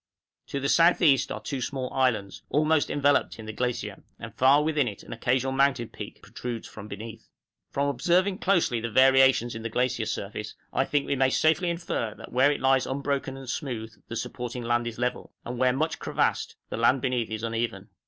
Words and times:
To 0.47 0.59
the 0.59 0.65
S.E. 0.65 1.19
are 1.29 1.39
two 1.43 1.61
small 1.61 1.93
islands, 1.93 2.41
almost 2.49 2.89
enveloped 2.89 3.37
in 3.37 3.45
the 3.45 3.53
glacier, 3.53 4.01
and 4.17 4.33
far 4.33 4.63
within 4.63 4.87
it 4.87 5.03
an 5.03 5.13
occasional 5.13 5.51
mountain 5.53 5.89
peak 5.89 6.23
protrudes 6.23 6.67
from 6.67 6.87
beneath. 6.87 7.21
{REINDEER 7.21 7.21
CROSS 7.21 7.23
THE 7.27 7.71
GLACIER.} 7.71 7.73
From 7.73 7.87
observing 7.89 8.37
closely 8.39 8.79
the 8.79 8.89
variations 8.89 9.53
in 9.53 9.61
the 9.61 9.69
glacier 9.69 10.07
surface, 10.07 10.55
I 10.73 10.85
think 10.85 11.05
we 11.05 11.15
may 11.15 11.29
safely 11.29 11.69
infer 11.69 12.15
that 12.15 12.31
where 12.33 12.51
it 12.51 12.61
lies 12.61 12.87
unbroken 12.87 13.37
and 13.37 13.47
smooth, 13.47 13.93
the 14.07 14.15
supporting 14.15 14.63
land 14.63 14.87
is 14.87 14.97
level; 14.97 15.33
and 15.45 15.59
where 15.59 15.71
much 15.71 15.99
crevassed, 15.99 16.55
the 16.71 16.77
land 16.77 17.03
beneath 17.03 17.29
is 17.29 17.43
uneven. 17.43 17.89